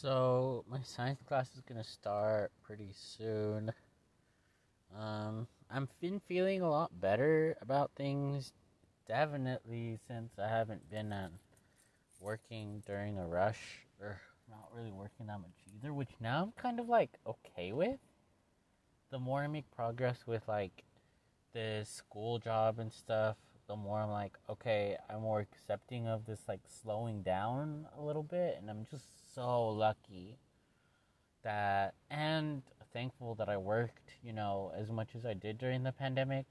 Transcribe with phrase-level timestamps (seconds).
[0.00, 3.72] So my science class is gonna start pretty soon.
[4.94, 8.52] Um, I'm been feeling a lot better about things,
[9.08, 11.30] definitely since I haven't been uh,
[12.20, 14.20] working during a rush or
[14.50, 15.94] not really working that much either.
[15.94, 17.98] Which now I'm kind of like okay with.
[19.10, 20.84] The more I make progress with like
[21.54, 23.36] the school job and stuff,
[23.68, 28.22] the more I'm like, okay, I'm more accepting of this like slowing down a little
[28.22, 30.38] bit, and I'm just so lucky
[31.42, 35.92] that and thankful that I worked, you know, as much as I did during the
[35.92, 36.46] pandemic.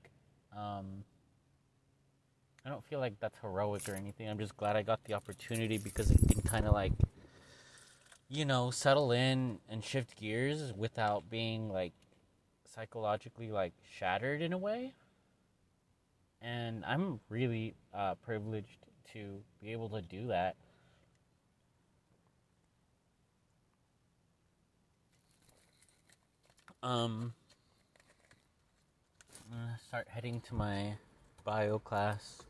[0.55, 1.04] Um,
[2.66, 4.30] I don't feel like that's heroic or anything.
[4.30, 6.94] I'm just glad I got the opportunity because it can kind of like,
[8.30, 11.94] you know, settle in and shift gears without being like
[12.74, 14.94] psychologically like shattered in a way
[16.45, 18.77] and I'm really uh, privileged
[19.13, 20.55] to be able to do that.
[26.84, 27.34] Um,
[29.52, 30.93] I'm gonna start heading to my
[31.43, 32.43] bio class,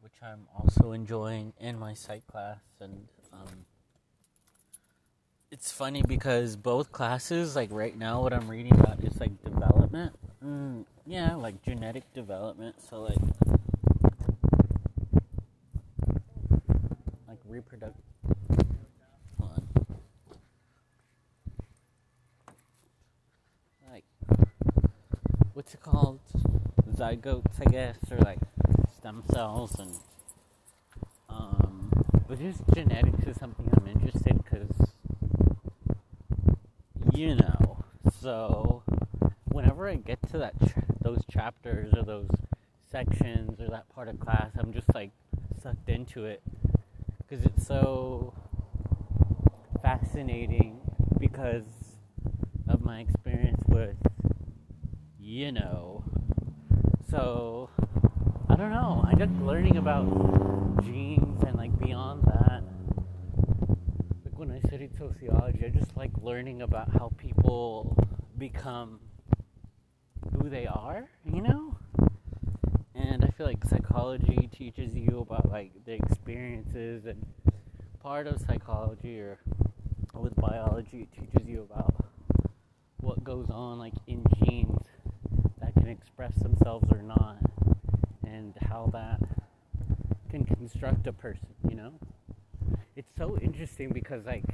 [0.00, 3.64] which I'm also enjoying, and my psych class, and um,
[5.52, 10.16] it's funny because both classes, like right now, what I'm reading about is like development.
[10.44, 12.76] Mm, yeah, like genetic development.
[12.80, 13.18] So like,
[17.28, 18.02] like reproductive.
[25.54, 26.18] What's it called?
[26.96, 28.38] Zygotes, I guess, or like
[28.96, 29.94] stem cells and
[31.28, 31.92] um,
[32.26, 34.90] but just genetics is something I'm interested because
[37.14, 37.84] you know.
[38.20, 38.81] So
[39.62, 42.28] whenever I get to that ch- those chapters or those
[42.90, 45.12] sections or that part of class, I'm just like
[45.62, 46.42] sucked into it
[47.18, 48.34] because it's so
[49.80, 50.80] fascinating
[51.20, 51.62] because
[52.68, 53.94] of my experience with
[55.20, 56.02] you know.
[57.08, 57.70] So
[58.48, 59.04] I don't know.
[59.06, 62.64] I just learning about genes and like beyond that.
[64.24, 67.96] Like when I studied sociology, I just like learning about how people
[68.36, 68.98] become
[70.42, 71.76] who they are, you know?
[72.96, 77.24] And I feel like psychology teaches you about like the experiences and
[78.02, 79.38] part of psychology or
[80.14, 81.94] with biology it teaches you about
[82.98, 84.82] what goes on like in genes
[85.60, 87.38] that can express themselves or not
[88.26, 89.20] and how that
[90.28, 91.92] can construct a person, you know?
[92.96, 94.44] It's so interesting because like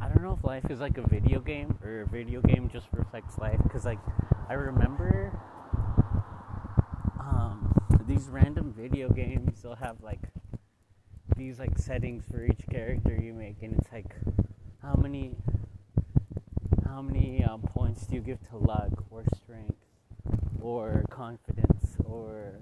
[0.00, 2.86] I don't know if life is like a video game or a video game just
[2.92, 3.98] reflects life because like
[4.50, 5.38] I remember
[7.20, 7.70] um,
[8.06, 9.60] these random video games.
[9.62, 10.20] They'll have like
[11.36, 14.14] these like settings for each character you make, and it's like
[14.82, 15.36] how many
[16.86, 19.76] how many um, points do you give to luck or strength
[20.62, 22.54] or confidence or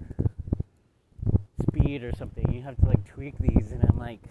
[1.61, 2.51] speed or something.
[2.51, 4.23] You have to like tweak these, and I'm like.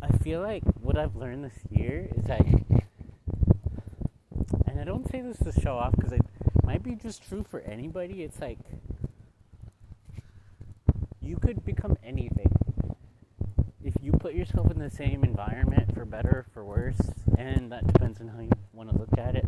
[0.00, 2.40] I feel like what I've learned this year is that
[4.88, 6.22] don't say this to show off because it
[6.64, 8.22] might be just true for anybody.
[8.22, 8.58] It's like
[11.20, 12.50] you could become anything
[13.84, 16.98] if you put yourself in the same environment, for better or for worse,
[17.36, 19.44] and that depends on how you want to look at it.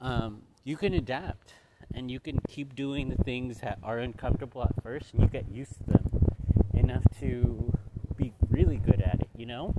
[0.00, 1.52] Um, you can adapt
[1.94, 5.50] and you can keep doing the things that are uncomfortable at first, and you get
[5.50, 6.32] used to them
[6.72, 7.74] enough to
[8.16, 9.28] be really good at it.
[9.36, 9.74] You know,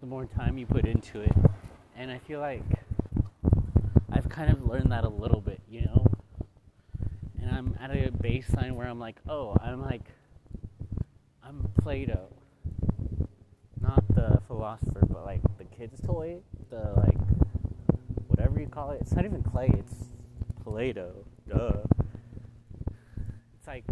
[0.00, 1.34] the more time you put into it,
[1.96, 2.62] and I feel like
[4.32, 6.06] kind of learned that a little bit, you know?
[7.40, 10.02] And I'm at a baseline where I'm like, oh, I'm like,
[11.44, 12.28] I'm Plato.
[13.80, 16.38] Not the philosopher, but like the kid's toy,
[16.70, 17.18] the like,
[18.28, 19.02] whatever you call it.
[19.02, 19.94] It's not even clay, it's
[20.64, 21.26] Play-Doh.
[21.48, 21.82] Duh.
[23.58, 23.84] It's like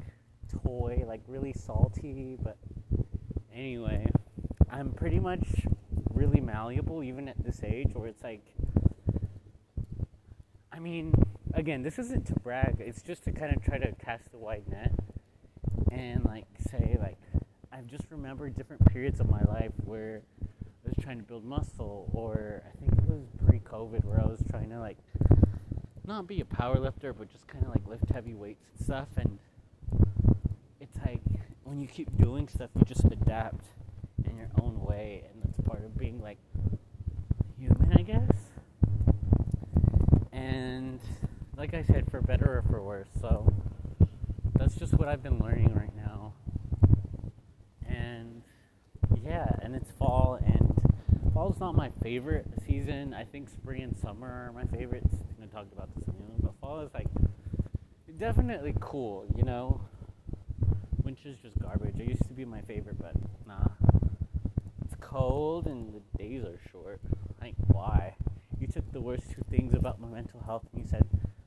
[0.65, 2.57] toy, like really salty, but
[3.55, 4.07] anyway,
[4.71, 5.47] I'm pretty much
[6.15, 8.45] really malleable even at this age where it's like
[10.73, 11.15] I mean,
[11.55, 12.77] again, this isn't to brag.
[12.79, 14.95] It's just to kind of try to cast a wide net
[15.91, 17.19] and like say like
[17.73, 22.09] I've just remembered different periods of my life where I was trying to build muscle,
[22.13, 24.99] or I think it was pre-COVID where I was trying to like
[26.07, 29.09] not be a power lifter, but just kind of like lift heavy weights and stuff.
[29.17, 29.39] And
[30.81, 31.21] it's like
[31.65, 33.67] when you keep doing stuff, you just adapt
[34.25, 36.39] in your own way, and that's part of being like
[37.59, 38.50] human, I guess
[40.41, 40.99] and
[41.57, 43.09] like I said, for better or for worse.
[43.21, 43.53] So
[44.59, 46.33] that's just what I've been learning right now.
[47.87, 48.43] And
[49.23, 50.75] yeah, and it's fall, and
[51.35, 53.13] fall's not my favorite season.
[53.13, 55.09] I think spring and summer are my favorites.
[55.13, 57.09] I'm gonna talk about this in a but fall is like
[58.19, 59.81] definitely cool, you know.
[61.05, 61.99] Winter's just garbage.
[61.99, 63.15] It used to be my favorite, but
[63.47, 63.69] nah.
[64.85, 67.01] It's cold and the days are short.
[67.41, 68.10] Like why?
[68.93, 71.07] The worst two things about my mental health and you said,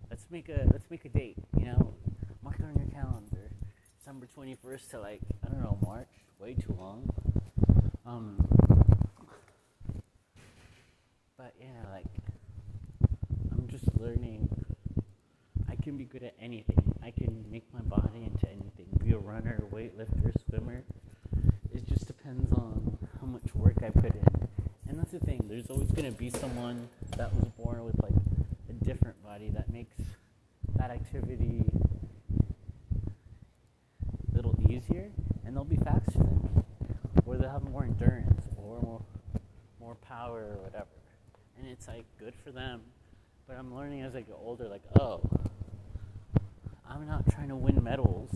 [0.09, 1.93] "Let's make a let's make a date." You know,
[2.41, 3.51] mark it on your calendar.
[3.97, 6.07] December twenty first to like I don't know March.
[6.39, 7.09] Way too long.
[8.05, 8.37] Um.
[11.37, 12.05] But yeah, like
[13.51, 14.47] I'm just learning.
[15.69, 16.95] I can be good at anything.
[17.03, 18.87] I can make my body into anything.
[19.03, 20.83] Be a runner, weightlifter, swimmer.
[21.73, 24.47] It just depends on how much work I put in.
[25.49, 26.87] There's always gonna be someone
[27.17, 28.13] that was born with like
[28.69, 29.95] a different body that makes
[30.75, 31.63] that activity
[34.31, 35.09] a little easier,
[35.45, 36.63] and they'll be faster than me,
[37.25, 39.01] or they'll have more endurance, or more
[39.79, 40.87] more power, or whatever.
[41.59, 42.81] And it's like good for them.
[43.47, 45.21] But I'm learning as I get older, like, oh,
[46.89, 48.31] I'm not trying to win medals.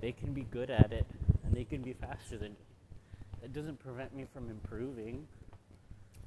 [0.00, 1.06] They can be good at it,
[1.44, 2.58] and they can be faster than me.
[3.40, 5.26] That doesn't prevent me from improving.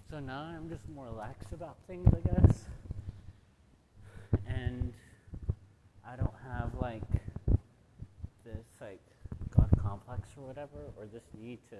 [0.09, 2.65] So now I'm just more lax about things, I guess.
[4.47, 4.93] And
[6.07, 7.03] I don't have like
[8.45, 9.01] this like
[9.53, 11.75] God complex or whatever, or this need to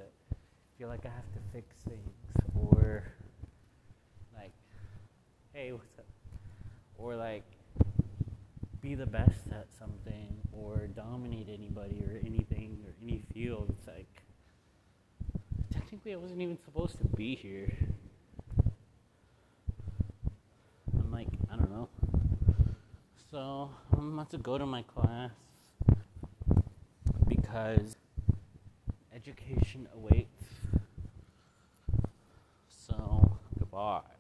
[0.77, 2.13] feel like I have to fix things,
[2.53, 3.03] or
[4.35, 4.51] like,
[5.53, 6.05] hey, what's up?
[6.97, 7.45] Or like
[8.81, 13.73] be the best at something, or dominate anybody or anything or any field.
[13.79, 14.21] It's like
[15.71, 17.71] technically I wasn't even supposed to be here.
[20.93, 21.87] I'm like, I don't know.
[23.37, 25.29] So I'm about to go to my class
[27.27, 27.95] because
[29.13, 30.43] education awaits.
[32.67, 34.16] So goodbye.